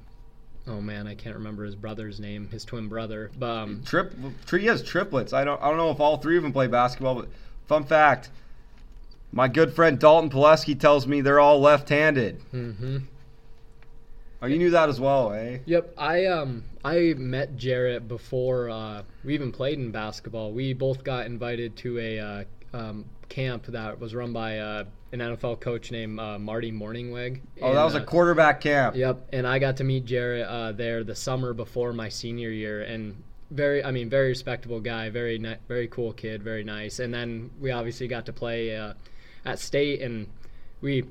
[0.71, 3.31] oh man, I can't remember his brother's name, his twin brother.
[3.37, 4.13] But um, Trip,
[4.49, 5.33] he has triplets.
[5.33, 7.29] I don't, I don't know if all three of them play basketball, but
[7.67, 8.29] fun fact:
[9.31, 12.41] my good friend Dalton Pileski tells me they're all left-handed.
[12.51, 12.97] hmm
[14.43, 15.59] Oh, you knew that as well, eh?
[15.65, 20.51] Yep, I um I met Jarrett before uh, we even played in basketball.
[20.51, 25.19] We both got invited to a uh, um, camp that was run by uh, an
[25.19, 27.41] NFL coach named uh, Marty Mornhinweg.
[27.61, 28.95] Oh, that was a And, uh, quarterback camp.
[28.95, 32.81] Yep, and I got to meet Jarrett uh, there the summer before my senior year,
[32.81, 33.21] and
[33.51, 36.99] very, I mean, very respectable guy, very, ni- very cool kid, very nice.
[36.99, 38.93] And then we obviously got to play uh,
[39.45, 40.27] at state, and
[40.79, 41.03] we,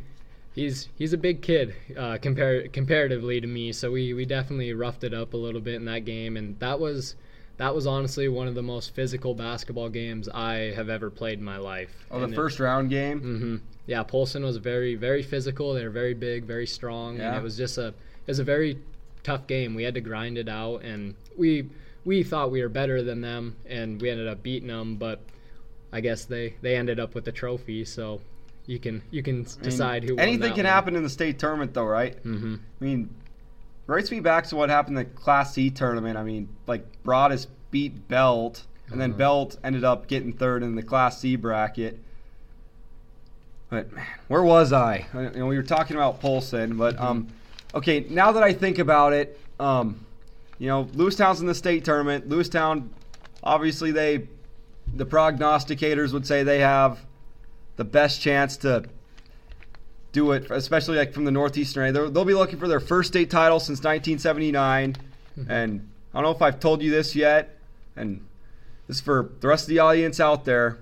[0.55, 5.05] he's he's a big kid uh, compar- comparatively to me, so we we definitely roughed
[5.05, 7.17] it up a little bit in that game, and that was.
[7.61, 11.45] That was honestly one of the most physical basketball games I have ever played in
[11.45, 11.91] my life.
[12.11, 13.21] Oh, the And it- first round game.
[13.21, 13.57] Mm-hmm.
[13.87, 15.75] Yeah, Polson was very, very physical.
[15.75, 17.39] They were very big, very strong, and Yeah.
[17.39, 17.95] it was just a, it
[18.29, 18.79] was a very
[19.25, 19.75] tough game.
[19.75, 21.69] We had to grind it out, and we,
[22.07, 24.97] we thought we were better than them, and we ended up beating them.
[24.97, 25.21] But
[25.93, 28.23] I guess they, they ended up with the trophy, so
[28.65, 30.17] you can, you can I mean, decide who.
[30.17, 32.17] Anything can happen in the state tournament, though, right?
[32.25, 32.55] Mm-hmm.
[32.81, 33.15] I mean,
[33.91, 36.17] writes me back to what happened in the Class C tournament.
[36.17, 39.19] I mean, like Broadus beat Belt, and then Uh-huh.
[39.19, 41.99] Belt ended up getting third in the Class C bracket.
[43.69, 45.07] But man, where was I?
[45.15, 47.29] I- You know, we were talking about Polson, but um,
[47.75, 48.07] okay.
[48.09, 50.05] Now that I think about it, um,
[50.59, 52.29] you know, Lewistown's in the state tournament.
[52.29, 52.89] Lewistown,
[53.43, 54.27] obviously, they,
[54.95, 57.01] the prognosticators would say they have
[57.77, 58.85] the best chance to
[60.13, 61.93] do it, especially like from the Northeastern area.
[61.93, 64.97] They'll, they'll be looking for their first state title since 1979.
[65.39, 65.51] Mm-hmm.
[65.51, 67.57] And I don't know if I've told you this yet,
[67.97, 68.25] and
[68.87, 70.79] this is for the rest of the audience out there.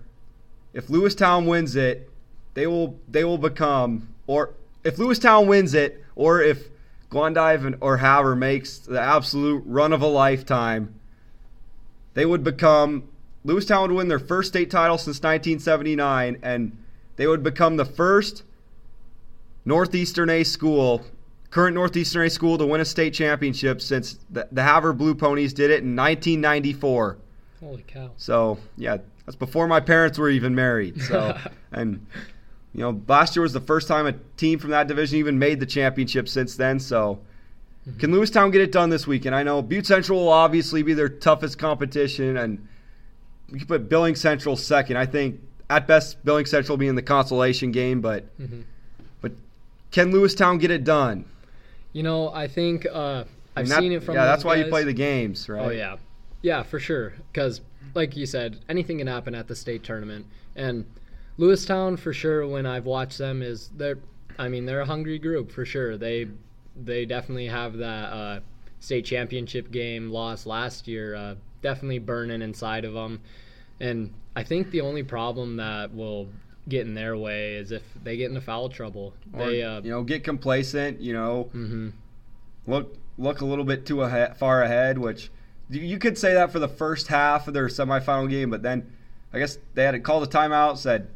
[0.73, 2.11] If Lewistown wins it,
[2.55, 6.69] they will they will become, or if Lewistown wins it, or if
[7.11, 10.95] Glendive and, or Havre makes the absolute run of a lifetime,
[12.15, 13.09] they would become
[13.45, 16.77] Lewistown would win their first state title since 1979, and
[17.17, 18.43] they would become the first
[19.69, 21.05] Northeastern A school,
[21.51, 25.53] current Northeastern A school to win a state championship since the, the Havre Blue Ponies
[25.53, 27.19] did it in 1994.
[27.61, 28.11] Holy cow!
[28.17, 31.03] So yeah, that's before my parents were even married.
[31.03, 31.37] So
[31.73, 32.07] and
[32.73, 35.61] you know, last year was the first time a team from that division even made
[35.61, 36.81] the championship since then.
[36.81, 37.21] So
[37.99, 39.35] can Lewistown get it done this weekend?
[39.35, 42.67] I know Butte Central will obviously be their toughest competition, and
[43.51, 44.97] we could put Billing Central second.
[44.97, 48.78] I think at best Billing Central will be in the consolation game, but hmm but
[49.91, 51.25] can Lewistown get it done?
[51.93, 53.25] You know, I think uh,
[53.57, 54.15] I've that- seen it from.
[54.15, 54.25] yeah.
[54.25, 55.65] That's why you play the games, right?
[55.67, 55.97] Oh yeah,
[56.43, 57.15] yeah, for sure.
[57.33, 57.61] Because,
[57.95, 60.27] like you said, anything can happen at the state tournament.
[60.57, 60.85] And
[61.39, 63.99] Lewistown, for sure, when I've watched them, is they're.
[64.39, 65.97] I mean, they're a hungry group for sure.
[65.97, 66.29] They
[66.77, 68.41] they definitely have that uh,
[68.79, 71.15] state championship game loss last year.
[71.15, 73.21] Uh, definitely burning inside of them.
[73.81, 76.29] And I think the only problem that will
[76.69, 79.15] get in their way is if they get into foul trouble.
[79.33, 81.01] Or they uh, you know, get complacent.
[81.01, 81.93] You know, mhm.
[82.67, 85.31] look look a little bit too ahead, far ahead, which
[85.71, 88.91] you could say that for the first half of their semifinal game, but then
[89.33, 91.09] I guess they had to call the timeout, said,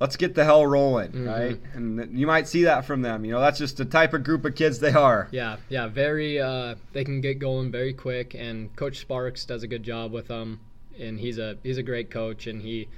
[0.00, 1.28] let's get the hell rolling, mm-hmm.
[1.28, 1.60] right?
[1.74, 3.24] And you might see that from them.
[3.24, 5.28] You know, that's just the type of group of kids they are.
[5.30, 6.40] Yeah, yeah, very.
[6.40, 10.28] Uh, they can get going very quick, and Coach Sparks does a good job with
[10.28, 10.60] them.
[10.98, 12.88] And he's a he's a great coach, and he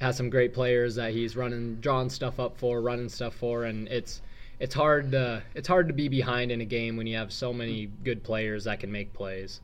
[0.00, 3.88] has some great players that he's running, drawing stuff up for, running stuff for, and
[3.88, 4.22] it's
[4.58, 7.52] it's hard to it's hard to be behind in a game when you have so
[7.52, 9.60] many good players that can make plays.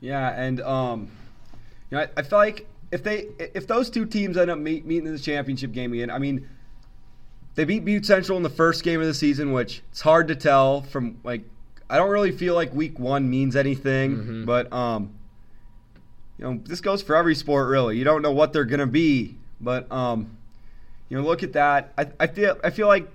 [0.00, 1.10] Yeah, and um,
[1.90, 4.86] you know, I, I feel like if they if those two teams end up meet,
[4.86, 6.48] meeting in the championship game again, I mean,
[7.54, 10.36] they beat Butte Central in the first game of the season, which it's hard to
[10.36, 11.42] tell from like
[11.88, 14.44] I don't really feel like week one means anything, mm-hmm.
[14.44, 15.14] but um,
[16.38, 17.96] you know, this goes for every sport really.
[17.96, 20.36] You don't know what they're gonna be, but um,
[21.08, 21.92] you know, look at that.
[21.98, 23.08] I, I feel I feel like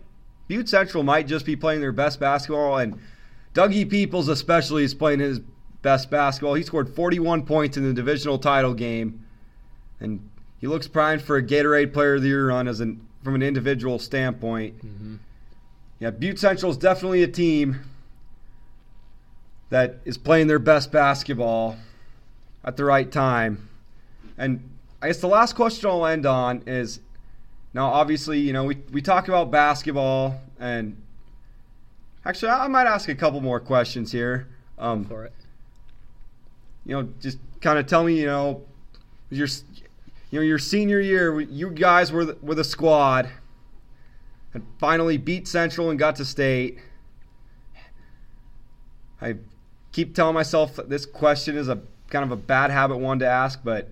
[0.47, 2.99] Butte Central might just be playing their best basketball, and
[3.53, 5.39] Dougie Peoples especially is playing his
[5.81, 6.55] best basketball.
[6.55, 9.25] He scored 41 points in the divisional title game,
[9.99, 10.27] and
[10.59, 13.41] he looks primed for a Gatorade Player of the Year run as an from an
[13.41, 14.77] individual standpoint.
[14.77, 15.15] Mm-hmm.
[15.99, 17.81] Yeah, Butte Central is definitely a team
[19.69, 21.77] that is playing their best basketball
[22.63, 23.69] at the right time.
[24.37, 24.69] And
[25.01, 26.99] I guess the last question I'll end on is
[27.73, 31.01] now, obviously, you know, we, we talk about basketball, and
[32.25, 34.47] actually, I might ask a couple more questions here.
[34.77, 35.33] Um, For it.
[36.85, 38.63] You know, just kind of tell me, you know,
[39.29, 39.47] your,
[40.31, 43.29] you know, your senior year, you guys were the, were the squad,
[44.53, 46.79] and finally beat Central and got to state.
[49.21, 49.35] I
[49.91, 53.59] keep telling myself this question is a kind of a bad habit one to ask,
[53.63, 53.89] but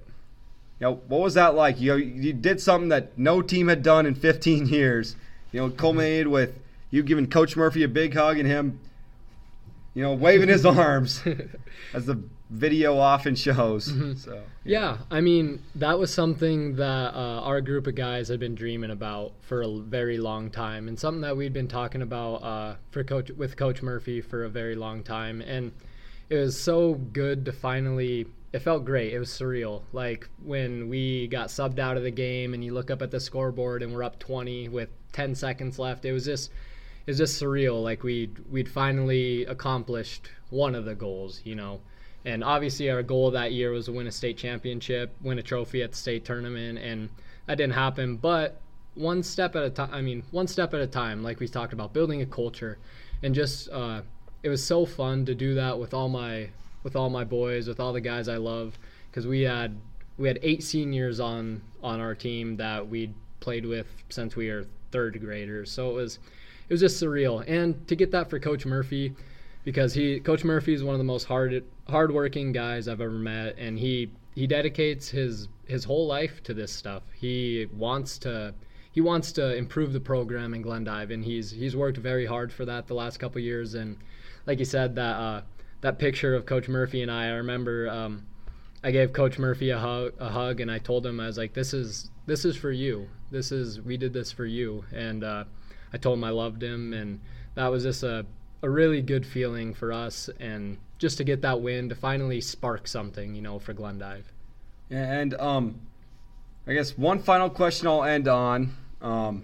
[0.79, 1.79] you know, what was that like?
[1.79, 5.15] You know, you did something that no team had done in 15 years.
[5.51, 6.59] You know, culminated with
[6.91, 8.79] you giving Coach Murphy a big hug and him,
[9.93, 11.23] you know, waving his arms,
[11.93, 13.91] as the video often shows.
[13.91, 14.13] Mm-hmm.
[14.15, 14.79] So yeah.
[14.79, 14.97] yeah.
[15.09, 19.33] I mean, that was something that uh, our group of guys had been dreaming about
[19.41, 23.31] for a very long time, and something that we'd been talking about uh, for coach
[23.31, 25.71] with Coach Murphy for a very long time, and
[26.29, 29.13] it was so good to finally it felt great.
[29.13, 29.81] It was surreal.
[29.91, 33.19] Like when we got subbed out of the game and you look up at the
[33.19, 36.05] scoreboard and we're up 20 with 10 seconds left.
[36.05, 36.51] It was just
[37.05, 37.83] it was just surreal.
[37.83, 41.81] Like we'd we'd finally accomplished one of the goals, you know.
[42.25, 45.81] And obviously our goal that year was to win a state championship, win a trophy
[45.83, 47.09] at the state tournament and
[47.47, 48.59] that didn't happen, but
[48.95, 51.73] one step at a time, I mean, one step at a time like we talked
[51.73, 52.77] about building a culture
[53.23, 54.01] and just uh,
[54.43, 56.49] it was so fun to do that with all my
[56.87, 58.79] with all my boys, with all the guys I love,
[59.11, 59.77] because we had
[60.17, 64.65] we had eight seniors on on our team that we'd played with since we were
[64.91, 65.69] third graders.
[65.69, 66.19] So it was
[66.69, 69.13] it was just surreal, and to get that for Coach Murphy,
[69.65, 73.57] because he Coach Murphy is one of the most hard hardworking guys I've ever met,
[73.57, 77.03] and he he dedicates his his whole life to this stuff.
[77.13, 78.53] He wants to
[78.93, 82.63] he wants to improve the program in Glendive, and he's he's worked very hard for
[82.63, 83.73] that the last couple years.
[83.73, 83.97] And
[84.45, 85.41] like you said, that uh,
[85.81, 87.25] that picture of Coach Murphy and I.
[87.25, 88.25] I remember um,
[88.83, 91.53] I gave Coach Murphy a hug, a hug, and I told him I was like,
[91.53, 93.07] "This is this is for you.
[93.31, 95.43] This is we did this for you." And uh,
[95.93, 97.19] I told him I loved him, and
[97.55, 98.25] that was just a
[98.63, 102.87] a really good feeling for us, and just to get that win to finally spark
[102.87, 104.31] something, you know, for Glendive.
[104.89, 105.81] And um,
[106.65, 108.75] I guess one final question I'll end on.
[109.01, 109.43] Um,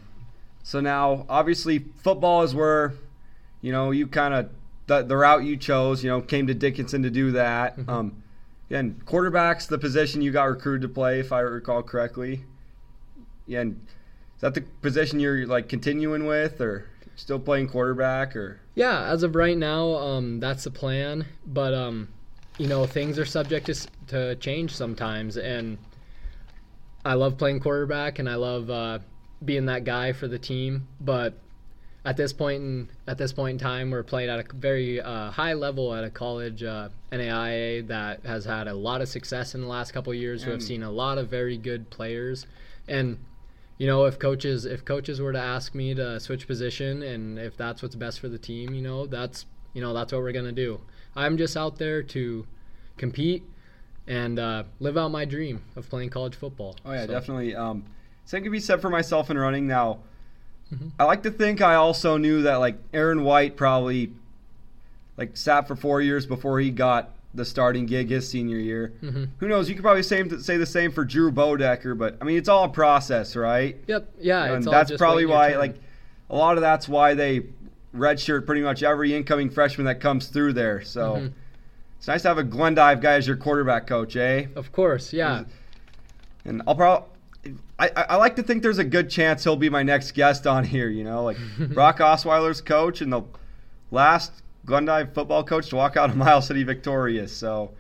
[0.64, 2.94] so now, obviously, football is where,
[3.62, 4.50] you know, you kind of
[4.88, 7.78] the, the route you chose, you know, came to Dickinson to do that.
[7.78, 7.90] Mm-hmm.
[7.90, 8.24] Um,
[8.70, 12.44] again, quarterback's the position you got recruited to play, if I recall correctly.
[13.46, 13.86] Yeah, and
[14.36, 18.60] is that the position you're like continuing with, or still playing quarterback, or?
[18.76, 21.26] Yeah, as of right now, um, that's the plan.
[21.46, 22.10] But um,
[22.58, 25.78] you know, things are subject to to change sometimes, and
[27.06, 29.00] I love playing quarterback, and I love uh,
[29.44, 30.88] being that guy for the team.
[31.02, 31.38] But
[32.06, 35.32] at this point in at this point in time, we're playing at a very uh,
[35.32, 39.62] high level at a college uh, NAIA that has had a lot of success in
[39.62, 40.44] the last couple years.
[40.44, 40.68] Who have mm.
[40.68, 42.46] seen a lot of very good players,
[42.88, 43.18] and
[43.78, 47.56] you know if coaches if coaches were to ask me to switch position and if
[47.56, 50.52] that's what's best for the team, you know that's you know that's what we're gonna
[50.52, 50.82] do.
[51.16, 52.46] I'm just out there to
[52.98, 53.44] compete
[54.08, 56.76] and uh, live out my dream of playing college football.
[56.86, 57.14] Oh yeah, so.
[57.14, 57.56] definitely.
[57.56, 57.86] Um,
[58.26, 60.00] same can be said for myself in running now
[60.74, 60.88] Mm-hmm.
[61.00, 64.12] I like to think I also knew that like Aaron White probably
[65.18, 68.94] like sat for four years before he got the starting gig his senior year.
[69.04, 69.24] Mm-hmm.
[69.40, 69.68] Who knows?
[69.70, 72.66] You could probably say, say the same for Drew Bodecker, but I mean it's all
[72.66, 73.78] a process, right?
[73.88, 74.12] Yep.
[74.20, 74.54] Yeah.
[74.54, 75.76] And that's probably why like
[76.30, 77.42] a lot of that's why they
[77.96, 80.82] redshirt pretty much every incoming freshman that comes through there.
[80.84, 81.32] So Mhm.
[82.00, 84.46] it's nice to have a Glendive guy as your quarterback coach, eh?
[84.56, 85.44] Of course, yeah.
[86.46, 87.08] And I'll probably.
[87.78, 90.64] I, I like to think there's a good chance he'll be my next guest on
[90.64, 90.90] here.
[90.90, 91.38] You know, like
[91.74, 93.24] Brock Osweiler's coach and the
[93.92, 94.32] last
[94.66, 97.36] Glendive football coach to walk out of Miles City victorious.
[97.36, 97.72] So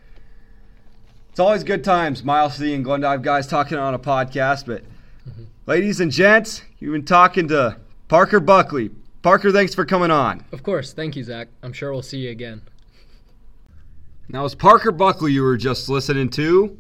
[1.29, 4.65] it's always good times, Miles City and Glendive guys talking on a podcast.
[4.65, 4.83] But
[5.27, 5.43] mm-hmm.
[5.65, 8.91] ladies and gents, you've been talking to Parker Buckley.
[9.21, 10.43] Parker, thanks for coming on.
[10.51, 10.91] Of course.
[10.91, 11.47] Thank you, Zach.
[11.61, 12.61] I'm sure we'll see you again.
[14.27, 16.77] Now, it's Parker Buckley you were just listening to.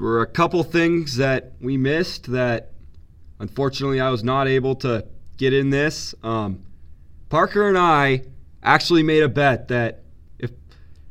[0.00, 2.70] There were a couple things that we missed that
[3.38, 5.04] unfortunately I was not able to
[5.36, 6.14] get in this.
[6.22, 6.62] Um,
[7.28, 8.22] Parker and I
[8.62, 10.04] actually made a bet that
[10.38, 10.52] if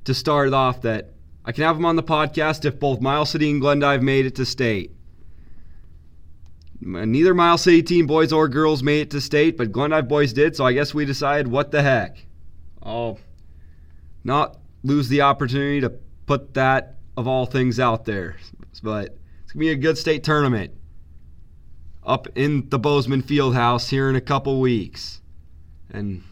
[0.06, 1.12] to start off that
[1.46, 4.34] I can have him on the podcast if both Miles City and Glendive made it
[4.38, 4.90] to state.
[6.82, 10.56] Neither Miles City team, boys or girls, made it to state, but Glendive boys did,
[10.56, 12.26] so I guess we decided what the heck.
[12.82, 13.20] I'll
[14.24, 15.92] not lose the opportunity to
[16.26, 18.38] put that of all things out there.
[18.80, 20.74] But it's gonna be a good state tournament
[22.04, 25.22] up in the Bozeman Fieldhouse here in a couple weeks,
[25.92, 26.24] and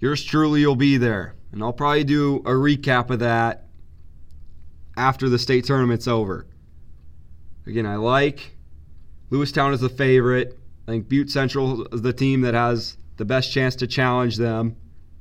[0.00, 1.34] yours truly will be there.
[1.52, 3.68] And I'll probably do a recap of that
[4.96, 6.46] after the state tournament's over.
[7.66, 8.56] Again, I like
[9.30, 10.58] Lewistown as the favorite.
[10.86, 14.76] I think Butte Central is the team that has the best chance to challenge them.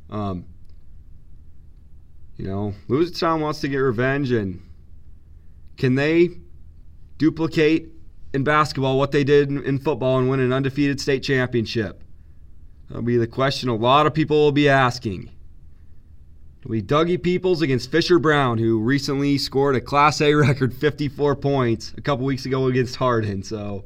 [0.09, 0.45] Um,
[2.37, 4.61] you know, Lewistown wants to get revenge, and
[5.77, 6.29] can they
[7.17, 7.89] duplicate
[8.33, 12.03] in basketball what they did in, in football and win an undefeated state championship?
[12.87, 15.31] That'll be the question a lot of people will be asking.
[16.59, 21.35] It'll be Dougie Peoples against Fisher Brown, who recently scored a Class A record 54
[21.35, 23.43] points a couple weeks ago against Hardin.
[23.43, 23.85] So,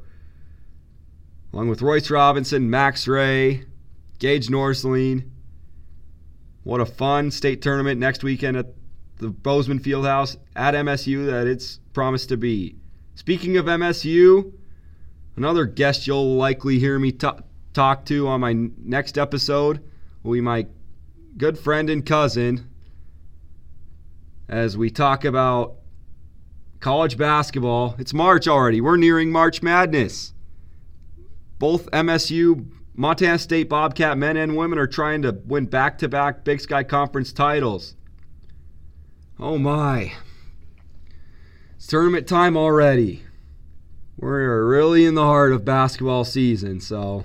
[1.54, 3.66] along with Royce Robinson, Max Ray,
[4.20, 5.30] Gage Norsleen.
[6.64, 8.68] What a fun state tournament next weekend at
[9.20, 12.76] the Bozeman Fieldhouse at MSU that it's promised to be.
[13.16, 14.54] Speaking of MSU,
[15.36, 17.40] another guest you'll likely hear me ta-
[17.74, 19.84] talk to on my next episode
[20.24, 20.66] will be my
[21.38, 22.70] good friend and cousin
[24.48, 25.76] as we talk about
[26.80, 27.96] college basketball.
[28.00, 28.82] It's March already.
[28.82, 30.34] We're nearing March Madness.
[31.60, 36.46] Both MSU, Montana State Bobcat men and women are trying to win back to back
[36.46, 37.96] Big Sky Conference titles.
[39.42, 40.12] Oh my.
[41.78, 43.24] It's tournament time already.
[44.18, 47.24] We're really in the heart of basketball season, so.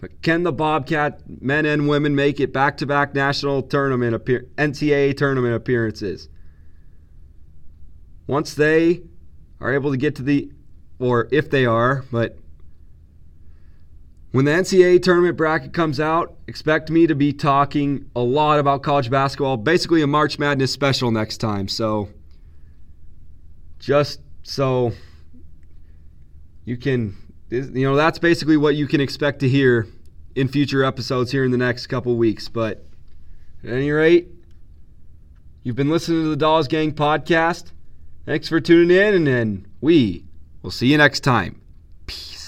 [0.00, 4.48] But can the Bobcat men and women make it back to back national tournament appear-
[4.58, 6.28] NCAA tournament appearances?
[8.26, 9.02] Once they
[9.60, 10.50] are able to get to the,
[10.98, 12.36] or if they are, but
[14.32, 18.82] when the NCAA tournament bracket comes out, expect me to be talking a lot about
[18.82, 21.68] college basketball, basically a March Madness special next time.
[21.68, 22.08] So,
[23.78, 24.92] just so
[26.64, 27.16] you can,
[27.50, 29.86] you know, that's basically what you can expect to hear
[30.34, 32.48] in future episodes here in the next couple weeks.
[32.48, 32.86] But
[33.62, 34.28] at any rate,
[35.62, 37.72] you've been listening to the Dollas Gang podcast.
[38.24, 40.24] Thanks for tuning in, and, we
[40.62, 41.60] will see you next time.
[42.06, 42.41] Peace.